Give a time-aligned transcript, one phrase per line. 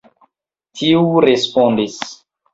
[0.81, 2.01] Tiu respondis.